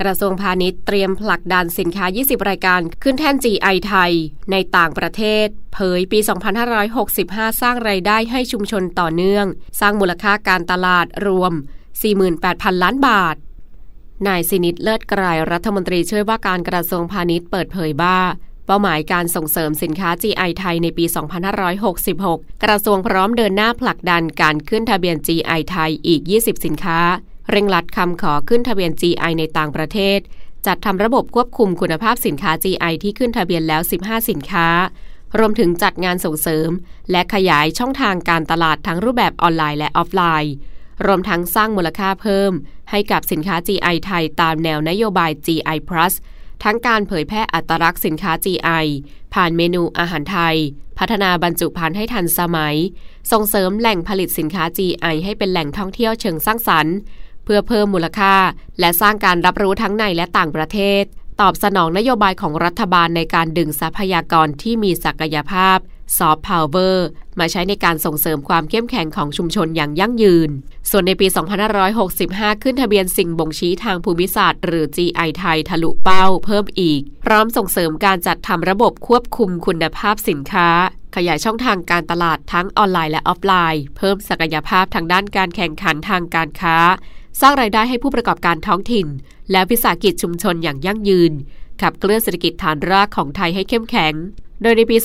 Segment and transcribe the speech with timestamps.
[0.00, 4.12] กระทรวงพาณิชย์เตรียมผลักดันสินค้า 20 รายการขึ้นแท่น GI ไทย
[4.52, 6.18] ในต่างประเทศ เผยปี
[6.90, 9.46] 2565 สร้างไรายได้ให้ชุมชนต่อเนื่อง
[9.80, 11.52] สร้างมูลค่าการตลาดรวม
[12.18, 13.36] 48,000 ล้านบาท
[14.26, 18.18] นายสินิตเลิศกรายรัฐมนตรีช่วยว่าการกระทรวงพาณิชย์เปิดเผยว่า
[18.66, 21.04] เป้าหมายการส่งเสริมสินค้า GI ไทยในปี
[21.84, 27.00] 2566 กระทรวงพร้อมเดินหน้าผลักดันการขึ้นทะเบียน GI ไทยอีก 20 สินค้า
[27.52, 30.18] เร่งรัดคำขอขึ้นทะเบียน GI ในต่างประเทศ
[30.66, 34.68] จัดทำระบบควบคุมคุณภาพสินค้า GI ที่ขึ้นทะเบียนแล้ว 15 สินค้า
[35.38, 36.70] รวมถึงจัดงานส่งเสริม
[37.10, 40.54] และขยายช่องทางการตลาดทั้งรูปแบบออนไลน์และออฟไลน์
[41.06, 42.52] รวมทั้งสร้างมูลค่าเพิ่ม
[42.90, 46.12] ให้กับสินค้า GI ไทยตามแนวนโยบาย GI Plus
[46.64, 48.86] ทั้งการเผยแพร่อัตลักษณ์สินค้า GI
[49.34, 50.56] ผ่านเมนูอาหารไทย
[50.98, 52.76] พัฒนาบรรจุภัณฑ์ให้ทันสมัย
[53.32, 56.96] ส่งเสริมแหล่งผลิตสินค้า GI ให้เป็นแหล่งท่องเที่ยวเชิงสร้างสรรค์
[57.44, 58.34] เพื่อเพิ่มมูลค่า
[58.80, 61.04] และสร้างการรับรู้ทั้งในและต่างประเทศ
[61.40, 65.78] ตอบสนองนโยบายของรัฐบาลในการดึงทรัพยากรที่มีศักยภาพ
[66.18, 67.06] ซอฟต์พาวเวอร์
[67.38, 70.50] มาใช้ในการส่งเสริมความเข้มแข็งของชุมชนอย่างยั่งยืน
[70.90, 71.26] ส่วนในปี
[71.94, 80.68] 2565 ขึ้นทะเบียนสิ่งบ่งชี้ทางภูมิศาสตร์ หรือ GI ไทย ทะลุเป้าเพิ่มอีก พร้อมส่งเสริมการจัดทำระบบควบคุมคุณภาพสินค้า
[81.16, 86.76] ขยายช่องทางการตลาดทั้งออนไลน์และออฟไลน์ เพิ่มศักยภาพทางด้านการแข่งขันทางการค้า
[87.40, 89.06] สร้างรายได้ให้ผู้ประกอบการท้องถิ่น
[89.50, 91.32] และวิสาหกิจชุมชนอย่างยั่งยืน
[91.80, 94.14] ขับเคลื่อนเศรษฐกิจฐานรากของไทยให้เข้มแข็ง
[94.62, 94.96] โดยในปี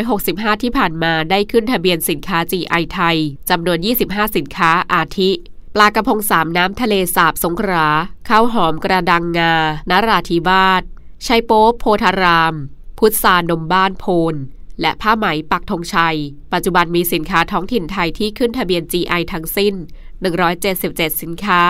[0.00, 3.16] 2565 ที่ผ่านมาได้ขึ้นทะเบียนสินค้า GI ไทย
[3.50, 3.78] จำนวน
[4.08, 5.30] 25 สินค้าอาทิ
[5.74, 7.86] ปลากระพงสามน้ำทะเลสาบสงขลา
[8.28, 9.52] ข้าวหอมกระดังงา
[9.90, 10.82] นราธิวาส
[11.26, 12.54] ชัยโป๊โพธาราม
[12.98, 14.34] พุทธานมบ้านโพน
[14.80, 16.18] และผ้าไหมปักธงชัย
[16.52, 19.74] ปัจจุบันมีสินค้าท้องถิ่นไทยที่ขึ้นทะเบียน GI ทั้งสิ้น
[20.22, 21.62] 177 สินค้า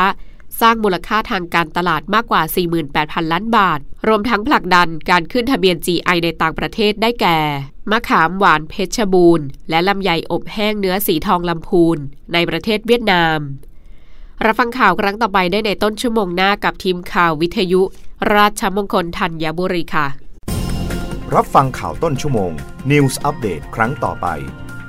[0.60, 2.42] สร้างมูลค่าทางการตลาดมากกว่า
[2.86, 7.38] 48,000 ล้านบาท รวมทั้งผลักดันการขึ้นทะเบียน GI ในต่างประเทศได้แก่
[7.90, 11.98] มะขามหวานเพชรบูรณ์ และลำไยอบแห้งเนื้อสีทองลำพูน
[12.32, 13.38] ในประเทศเวียดนาม
[14.44, 17.82] รับฟังข่าวครั้งต่อไปได้ในต้นชั่วโมงหน้ากับทีมข่าววิทยุ
[18.34, 20.06] ราชมงคลธัญบุรีค่ะ
[21.34, 22.52] รับฟังข่าวต้นชั่วโมง
[22.90, 24.26] News อัปเดตครั้งต่อไป